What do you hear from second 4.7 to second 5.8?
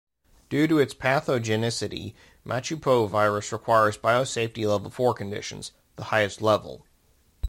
Four conditions,